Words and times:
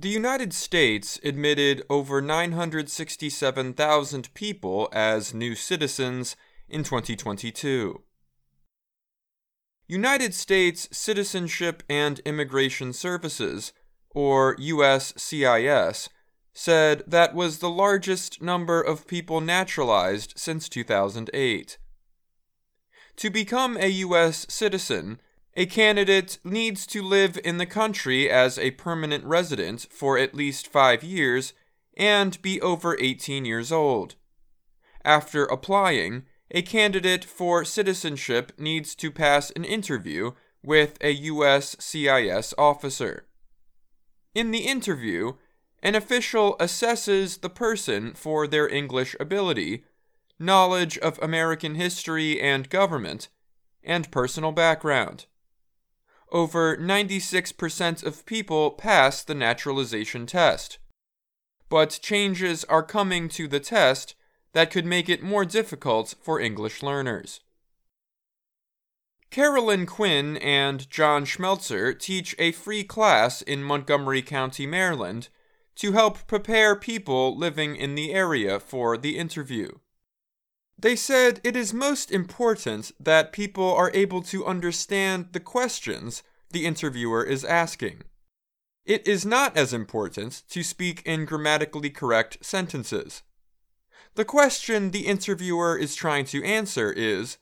The 0.00 0.08
United 0.08 0.54
States 0.54 1.18
admitted 1.24 1.82
over 1.90 2.22
967,000 2.22 4.32
people 4.32 4.88
as 4.92 5.34
new 5.34 5.56
citizens 5.56 6.36
in 6.68 6.84
2022. 6.84 8.00
United 9.88 10.34
States 10.34 10.88
Citizenship 10.92 11.82
and 11.90 12.20
Immigration 12.20 12.92
Services, 12.92 13.72
or 14.10 14.54
USCIS, 14.58 16.08
said 16.54 17.02
that 17.08 17.34
was 17.34 17.58
the 17.58 17.68
largest 17.68 18.40
number 18.40 18.80
of 18.80 19.08
people 19.08 19.40
naturalized 19.40 20.34
since 20.36 20.68
2008. 20.68 21.76
To 23.16 23.30
become 23.30 23.76
a 23.76 23.88
U.S. 23.88 24.46
citizen, 24.48 25.20
a 25.58 25.66
candidate 25.66 26.38
needs 26.44 26.86
to 26.86 27.02
live 27.02 27.36
in 27.44 27.58
the 27.58 27.66
country 27.66 28.30
as 28.30 28.60
a 28.60 28.70
permanent 28.70 29.24
resident 29.24 29.88
for 29.90 30.16
at 30.16 30.32
least 30.32 30.68
five 30.68 31.02
years 31.02 31.52
and 31.96 32.40
be 32.42 32.60
over 32.60 32.96
18 33.00 33.44
years 33.44 33.72
old. 33.72 34.14
After 35.04 35.46
applying, 35.46 36.26
a 36.52 36.62
candidate 36.62 37.24
for 37.24 37.64
citizenship 37.64 38.52
needs 38.56 38.94
to 38.94 39.10
pass 39.10 39.50
an 39.50 39.64
interview 39.64 40.30
with 40.62 40.96
a 41.00 41.22
USCIS 41.26 42.54
officer. 42.56 43.26
In 44.36 44.52
the 44.52 44.60
interview, 44.60 45.32
an 45.82 45.96
official 45.96 46.56
assesses 46.60 47.40
the 47.40 47.50
person 47.50 48.14
for 48.14 48.46
their 48.46 48.68
English 48.68 49.16
ability, 49.18 49.82
knowledge 50.38 50.98
of 50.98 51.18
American 51.20 51.74
history 51.74 52.40
and 52.40 52.70
government, 52.70 53.26
and 53.82 54.08
personal 54.12 54.52
background. 54.52 55.26
Over 56.30 56.76
96% 56.76 58.04
of 58.04 58.26
people 58.26 58.70
pass 58.70 59.24
the 59.24 59.34
naturalization 59.34 60.26
test. 60.26 60.78
But 61.68 61.98
changes 62.02 62.64
are 62.64 62.82
coming 62.82 63.28
to 63.30 63.48
the 63.48 63.60
test 63.60 64.14
that 64.52 64.70
could 64.70 64.86
make 64.86 65.08
it 65.08 65.22
more 65.22 65.44
difficult 65.44 66.14
for 66.20 66.40
English 66.40 66.82
learners. 66.82 67.40
Carolyn 69.30 69.84
Quinn 69.84 70.38
and 70.38 70.88
John 70.90 71.24
Schmelzer 71.24 71.98
teach 71.98 72.34
a 72.38 72.52
free 72.52 72.82
class 72.82 73.42
in 73.42 73.62
Montgomery 73.62 74.22
County, 74.22 74.66
Maryland, 74.66 75.28
to 75.76 75.92
help 75.92 76.26
prepare 76.26 76.74
people 76.74 77.36
living 77.36 77.76
in 77.76 77.94
the 77.94 78.12
area 78.14 78.58
for 78.58 78.96
the 78.96 79.18
interview. 79.18 79.78
They 80.78 80.94
said 80.94 81.40
it 81.42 81.56
is 81.56 81.74
most 81.74 82.12
important 82.12 82.92
that 83.00 83.32
people 83.32 83.74
are 83.74 83.90
able 83.92 84.22
to 84.22 84.46
understand 84.46 85.28
the 85.32 85.40
questions 85.40 86.22
the 86.50 86.66
interviewer 86.66 87.24
is 87.24 87.44
asking. 87.44 88.02
It 88.86 89.06
is 89.06 89.26
not 89.26 89.56
as 89.56 89.72
important 89.72 90.44
to 90.50 90.62
speak 90.62 91.02
in 91.04 91.24
grammatically 91.24 91.90
correct 91.90 92.38
sentences. 92.40 93.22
The 94.14 94.24
question 94.24 94.92
the 94.92 95.06
interviewer 95.06 95.76
is 95.76 95.94
trying 95.94 96.24
to 96.26 96.42
answer 96.44 96.92
is 96.92 97.38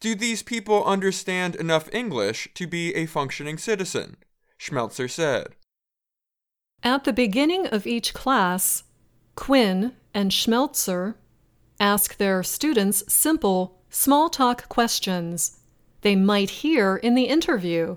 Do 0.00 0.14
these 0.14 0.42
people 0.42 0.84
understand 0.84 1.56
enough 1.56 1.92
English 1.92 2.48
to 2.54 2.66
be 2.66 2.94
a 2.94 3.06
functioning 3.06 3.58
citizen? 3.58 4.16
Schmelzer 4.58 5.10
said. 5.10 5.56
At 6.82 7.04
the 7.04 7.12
beginning 7.12 7.66
of 7.66 7.86
each 7.86 8.14
class, 8.14 8.84
Quinn 9.34 9.92
and 10.14 10.30
Schmelzer 10.30 11.16
ask 11.80 12.16
their 12.16 12.42
students 12.42 13.04
simple, 13.12 13.80
small 13.90 14.28
talk 14.28 14.68
questions 14.68 15.58
they 16.02 16.14
might 16.14 16.50
hear 16.50 16.96
in 16.96 17.14
the 17.14 17.24
interview, 17.24 17.96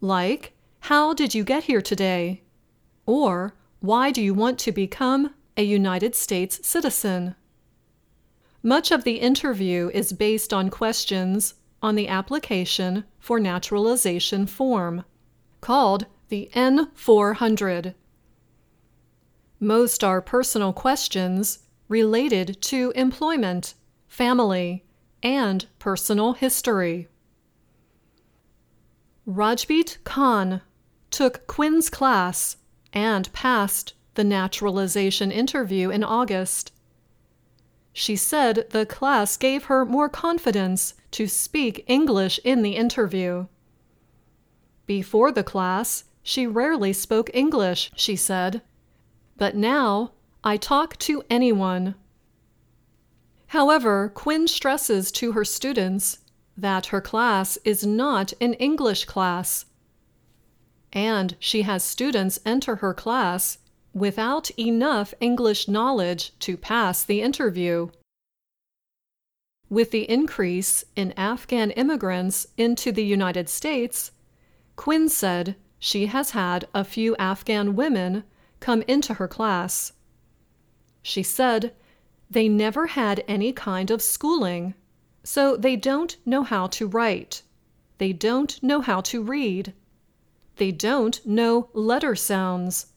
like, 0.00 0.52
How 0.80 1.12
did 1.12 1.34
you 1.34 1.42
get 1.44 1.64
here 1.64 1.82
today? 1.82 2.42
Or, 3.06 3.54
Why 3.80 4.10
do 4.10 4.22
you 4.22 4.34
want 4.34 4.58
to 4.60 4.72
become 4.72 5.34
a 5.56 5.62
United 5.62 6.14
States 6.14 6.66
citizen? 6.66 7.34
Much 8.62 8.90
of 8.90 9.04
the 9.04 9.20
interview 9.20 9.90
is 9.94 10.12
based 10.12 10.52
on 10.52 10.70
questions 10.70 11.54
on 11.80 11.94
the 11.94 12.08
application 12.08 13.04
for 13.18 13.38
naturalization 13.38 14.46
form, 14.46 15.04
called 15.60 16.06
the 16.28 16.50
N400. 16.54 17.94
Most 19.60 20.04
are 20.04 20.20
personal 20.20 20.72
questions 20.72 21.60
related 21.88 22.60
to 22.62 22.92
employment, 22.94 23.74
family, 24.06 24.84
and 25.22 25.66
personal 25.78 26.34
history. 26.34 27.08
Rajbeet 29.26 29.98
Khan 30.04 30.62
took 31.10 31.46
Quinn's 31.46 31.90
class 31.90 32.56
and 32.92 33.32
passed 33.32 33.94
the 34.14 34.24
naturalization 34.24 35.30
interview 35.30 35.90
in 35.90 36.02
August. 36.02 36.72
She 37.92 38.16
said 38.16 38.66
the 38.70 38.86
class 38.86 39.36
gave 39.36 39.64
her 39.64 39.84
more 39.84 40.08
confidence 40.08 40.94
to 41.12 41.26
speak 41.26 41.84
English 41.86 42.38
in 42.44 42.62
the 42.62 42.76
interview. 42.76 43.46
Before 44.86 45.32
the 45.32 45.44
class, 45.44 46.04
she 46.22 46.46
rarely 46.46 46.92
spoke 46.92 47.30
English, 47.34 47.90
she 47.94 48.16
said. 48.16 48.62
But 49.36 49.54
now 49.54 50.12
I 50.44 50.56
talk 50.56 50.96
to 50.98 51.22
anyone. 51.28 51.94
However, 53.48 54.10
Quinn 54.14 54.46
stresses 54.46 55.10
to 55.12 55.32
her 55.32 55.44
students 55.44 56.18
that 56.56 56.86
her 56.86 57.00
class 57.00 57.58
is 57.64 57.86
not 57.86 58.32
an 58.40 58.54
English 58.54 59.04
class. 59.04 59.64
And 60.92 61.36
she 61.38 61.62
has 61.62 61.82
students 61.82 62.40
enter 62.44 62.76
her 62.76 62.94
class 62.94 63.58
without 63.92 64.50
enough 64.58 65.14
English 65.20 65.68
knowledge 65.68 66.32
to 66.40 66.56
pass 66.56 67.02
the 67.02 67.22
interview. 67.22 67.88
With 69.70 69.90
the 69.90 70.08
increase 70.10 70.84
in 70.96 71.12
Afghan 71.16 71.70
immigrants 71.72 72.46
into 72.56 72.90
the 72.92 73.04
United 73.04 73.48
States, 73.48 74.12
Quinn 74.76 75.08
said 75.08 75.56
she 75.78 76.06
has 76.06 76.30
had 76.30 76.66
a 76.74 76.84
few 76.84 77.16
Afghan 77.16 77.76
women 77.76 78.24
come 78.60 78.82
into 78.88 79.14
her 79.14 79.28
class. 79.28 79.92
She 81.08 81.22
said 81.22 81.74
they 82.28 82.50
never 82.50 82.88
had 82.88 83.24
any 83.26 83.50
kind 83.50 83.90
of 83.90 84.02
schooling, 84.02 84.74
so 85.24 85.56
they 85.56 85.74
don't 85.74 86.18
know 86.26 86.42
how 86.42 86.66
to 86.66 86.86
write. 86.86 87.40
They 87.96 88.12
don't 88.12 88.62
know 88.62 88.82
how 88.82 89.00
to 89.00 89.22
read. 89.22 89.72
They 90.56 90.70
don't 90.70 91.24
know 91.24 91.70
letter 91.72 92.14
sounds. 92.14 92.88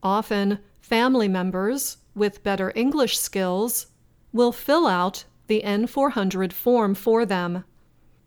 Often, 0.00 0.60
family 0.80 1.26
members 1.26 1.96
with 2.14 2.44
better 2.44 2.70
English 2.76 3.18
skills 3.18 3.88
will 4.32 4.52
fill 4.52 4.86
out 4.86 5.24
the 5.48 5.62
N400 5.62 6.52
form 6.52 6.94
for 6.94 7.26
them, 7.26 7.64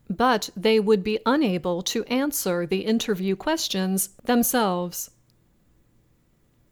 but 0.10 0.50
they 0.54 0.82
would 0.82 1.02
be 1.02 1.18
unable 1.26 1.82
to 1.84 2.04
answer 2.06 2.66
the 2.66 2.82
interview 2.82 3.38
questions 3.38 4.10
themselves. 4.26 5.12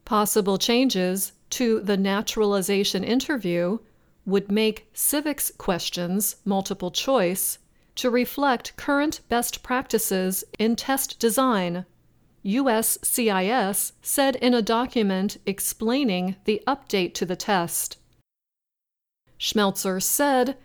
Possible 0.03 0.58
changes 0.58 1.32
to 1.52 1.80
the 1.80 1.98
naturalization 1.98 3.04
interview 3.04 3.78
would 4.26 4.52
make 4.52 4.88
civics 4.94 5.52
questions 5.58 6.38
multiple 6.46 6.92
choice 6.92 7.58
to 7.96 8.10
reflect 8.10 8.76
current 8.78 9.22
best 9.30 9.64
practices 9.64 10.44
in 10.58 10.76
test 10.76 11.20
design. 11.20 11.86
USCIS 12.46 13.92
said 14.02 14.36
in 14.38 14.54
a 14.54 14.62
document 14.62 15.38
explaining 15.46 16.36
the 16.46 16.62
update 16.66 17.14
to 17.16 17.26
the 17.26 17.36
test. 17.36 17.98
Schmelzer 19.40 20.02
said 20.02 20.58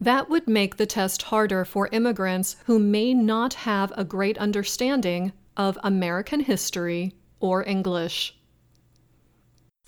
that 0.00 0.30
would 0.30 0.48
make 0.48 0.76
the 0.76 0.86
test 0.86 1.22
harder 1.22 1.64
for 1.64 1.88
immigrants 1.92 2.56
who 2.64 2.78
may 2.78 3.12
not 3.12 3.54
have 3.54 3.92
a 3.96 4.04
great 4.04 4.38
understanding 4.38 5.32
of 5.56 5.78
American 5.82 6.40
history 6.40 7.12
or 7.38 7.66
English. 7.68 8.39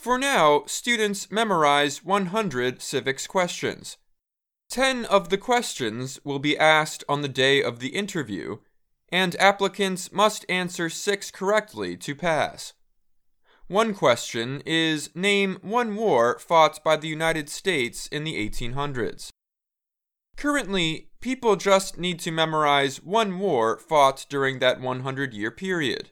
For 0.02 0.18
now, 0.18 0.64
students 0.66 1.30
memorize 1.30 2.02
100 2.02 2.82
civics 2.82 3.28
questions. 3.28 3.98
10 4.68 5.04
of 5.04 5.28
the 5.28 5.38
questions 5.38 6.18
will 6.24 6.40
be 6.40 6.58
asked 6.58 7.04
on 7.08 7.22
the 7.22 7.28
day 7.28 7.62
of 7.62 7.78
the 7.78 7.90
interview, 7.90 8.56
and 9.12 9.36
applicants 9.36 10.10
must 10.10 10.44
answer 10.48 10.90
6 10.90 11.30
correctly 11.30 11.96
to 11.98 12.16
pass. 12.16 12.72
One 13.68 13.94
question 13.94 14.60
is 14.66 15.14
Name 15.14 15.58
one 15.62 15.94
war 15.94 16.36
fought 16.40 16.82
by 16.82 16.96
the 16.96 17.06
United 17.06 17.48
States 17.48 18.08
in 18.08 18.24
the 18.24 18.34
1800s. 18.34 19.28
Currently, 20.36 21.10
people 21.20 21.54
just 21.54 21.96
need 21.96 22.18
to 22.18 22.32
memorize 22.32 23.00
one 23.00 23.38
war 23.38 23.78
fought 23.78 24.26
during 24.28 24.58
that 24.58 24.80
100 24.80 25.32
year 25.32 25.52
period 25.52 26.10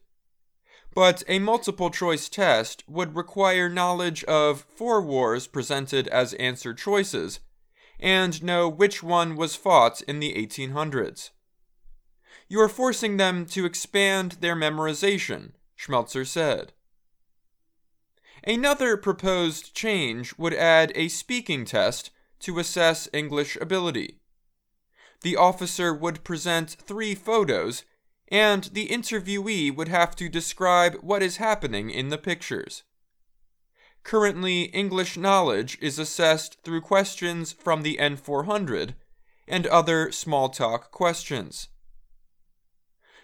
but 0.94 1.22
a 1.28 1.38
multiple 1.38 1.90
choice 1.90 2.28
test 2.28 2.82
would 2.88 3.14
require 3.14 3.68
knowledge 3.68 4.24
of 4.24 4.62
four 4.62 5.00
wars 5.00 5.46
presented 5.46 6.08
as 6.08 6.34
answer 6.34 6.74
choices 6.74 7.40
and 8.00 8.42
know 8.42 8.68
which 8.68 9.02
one 9.02 9.36
was 9.36 9.54
fought 9.54 10.00
in 10.02 10.20
the 10.20 10.34
1800s. 10.34 11.30
You 12.48 12.60
are 12.60 12.68
forcing 12.68 13.16
them 13.16 13.46
to 13.46 13.64
expand 13.64 14.32
their 14.40 14.56
memorization, 14.56 15.52
Schmelzer 15.78 16.26
said. 16.26 16.72
Another 18.42 18.96
proposed 18.96 19.74
change 19.74 20.36
would 20.38 20.54
add 20.54 20.92
a 20.94 21.08
speaking 21.08 21.64
test 21.64 22.10
to 22.40 22.58
assess 22.58 23.08
English 23.12 23.56
ability. 23.60 24.18
The 25.22 25.36
officer 25.36 25.92
would 25.92 26.24
present 26.24 26.70
three 26.70 27.14
photos, 27.14 27.84
and 28.30 28.64
the 28.72 28.88
interviewee 28.88 29.74
would 29.74 29.88
have 29.88 30.14
to 30.16 30.28
describe 30.28 30.94
what 31.02 31.22
is 31.22 31.38
happening 31.38 31.90
in 31.90 32.08
the 32.08 32.18
pictures. 32.18 32.84
Currently, 34.02 34.62
English 34.64 35.16
knowledge 35.16 35.76
is 35.80 35.98
assessed 35.98 36.62
through 36.62 36.80
questions 36.82 37.52
from 37.52 37.82
the 37.82 37.98
N400 38.00 38.94
and 39.46 39.66
other 39.66 40.12
small 40.12 40.48
talk 40.48 40.90
questions. 40.90 41.68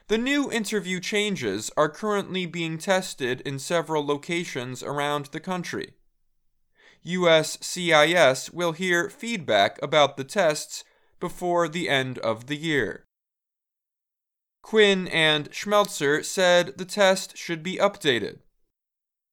The 0.09 0.19
new 0.19 0.53
interview 0.53 1.01
changes 1.01 1.71
are 1.77 1.89
currently 1.89 2.47
being 2.47 2.79
tested 2.79 3.41
in 3.43 3.59
several 3.59 4.07
locations 4.07 4.83
around 4.83 5.27
the 5.27 5.41
country. 5.41 5.95
USCIS 7.05 8.53
will 8.53 8.73
hear 8.73 9.09
feedback 9.09 9.81
about 9.83 10.17
the 10.17 10.25
tests 10.25 10.85
before 11.19 11.69
the 11.69 11.89
end 11.89 12.19
of 12.19 12.47
the 12.47 12.57
year. 12.57 13.06
Quinn 14.67 15.07
and 15.07 15.49
Schmelzer 15.53 16.25
said 16.25 16.77
the 16.77 16.85
test 16.85 17.37
should 17.37 17.63
be 17.63 17.77
updated. 17.77 18.41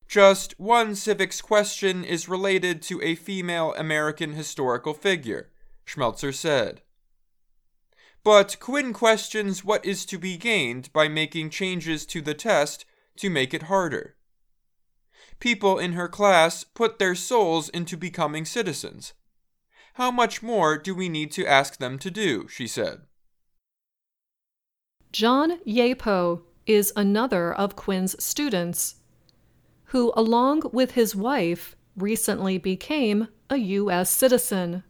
Just 0.07 0.53
one 0.59 0.93
civics 0.93 1.41
question 1.41 2.03
is 2.03 2.29
related 2.29 2.83
to 2.83 3.01
a 3.01 3.15
female 3.15 3.73
American 3.75 4.33
historical 4.33 4.93
figure, 4.93 5.49
Schmelzer 5.87 6.31
said. 6.31 6.83
But 8.23 8.59
Quinn 8.59 8.93
questions 8.93 9.65
what 9.65 9.83
is 9.83 10.05
to 10.05 10.19
be 10.19 10.37
gained 10.37 10.93
by 10.93 11.07
making 11.07 11.49
changes 11.49 12.05
to 12.05 12.21
the 12.21 12.35
test 12.35 12.85
to 13.17 13.27
make 13.27 13.55
it 13.55 13.63
harder. 13.63 14.15
People 15.39 15.79
in 15.79 15.93
her 15.93 16.07
class 16.07 16.63
put 16.63 16.99
their 16.99 17.15
souls 17.15 17.69
into 17.69 17.97
becoming 17.97 18.45
citizens. 18.45 19.13
How 19.95 20.11
much 20.11 20.43
more 20.43 20.77
do 20.77 20.93
we 20.93 21.09
need 21.09 21.31
to 21.31 21.47
ask 21.47 21.77
them 21.77 21.97
to 21.97 22.11
do? 22.11 22.47
she 22.47 22.67
said. 22.67 23.07
John 25.13 25.59
Yapo 25.59 26.41
is 26.65 26.91
another 26.95 27.53
of 27.53 27.75
Quinn's 27.75 28.21
students, 28.21 28.95
who, 29.85 30.11
along 30.15 30.63
with 30.73 30.93
his 30.93 31.15
wife, 31.15 31.75
recently 31.95 32.57
became 32.57 33.27
a 33.47 33.57
U.S. 33.57 34.09
citizen. 34.09 34.83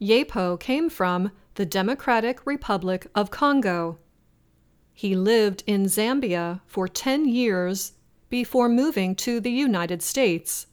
Yapo 0.00 0.58
came 0.58 0.90
from 0.90 1.30
the 1.54 1.64
Democratic 1.64 2.44
Republic 2.44 3.06
of 3.14 3.30
Congo. 3.30 4.00
He 4.92 5.14
lived 5.14 5.62
in 5.68 5.84
Zambia 5.84 6.60
for 6.66 6.88
10 6.88 7.28
years 7.28 7.92
before 8.28 8.68
moving 8.68 9.14
to 9.14 9.38
the 9.38 9.52
United 9.52 10.02
States. 10.02 10.66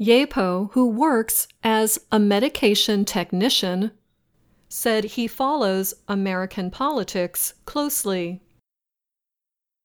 Yapo, 0.00 0.72
who 0.72 0.88
works 0.88 1.48
as 1.62 1.98
a 2.10 2.18
medication 2.18 3.04
technician, 3.04 3.90
said 4.70 5.04
he 5.04 5.26
follows 5.26 5.92
American 6.06 6.70
politics 6.70 7.54
closely. 7.66 8.40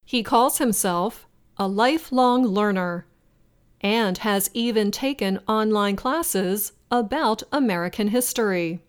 He 0.04 0.22
calls 0.22 0.58
himself 0.58 1.26
a 1.56 1.66
lifelong 1.66 2.46
learner 2.46 3.04
and 3.80 4.18
has 4.18 4.48
even 4.54 4.92
taken 4.92 5.40
online 5.48 5.96
classes 5.96 6.72
about 6.90 7.42
American 7.50 8.08
history. 8.08 8.80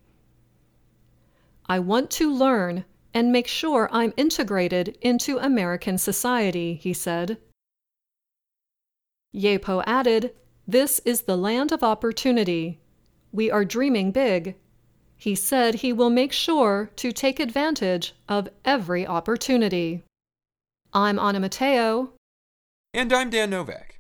I 1.65 1.79
want 1.79 2.11
to 2.11 2.31
learn 2.31 2.85
and 3.13 3.31
make 3.31 3.47
sure 3.47 3.89
I'm 3.91 4.13
integrated 4.15 4.97
into 5.01 5.39
American 5.39 5.97
society, 5.97 6.75
he 6.75 6.93
said. 6.93 7.37
Yapo 9.33 9.83
added, 9.87 10.33
This 10.67 10.99
is 10.99 11.21
the 11.21 11.37
land 11.37 11.71
of 11.71 11.83
opportunity. 11.83 12.79
We 13.31 13.49
are 13.49 13.65
dreaming 13.65 14.11
big. 14.11 14.55
He 15.17 15.33
said 15.35 15.75
he 15.75 15.91
will 15.91 16.11
make 16.11 16.31
sure 16.31 16.91
to 16.97 17.11
take 17.11 17.39
advantage 17.39 18.13
of 18.29 18.49
every 18.63 19.05
opportunity. 19.05 20.03
I'm 20.93 21.17
Anna 21.17 21.39
Mateo. 21.39 22.11
And 22.93 23.11
I'm 23.11 23.29
Dan 23.29 23.49
Novak. 23.49 23.96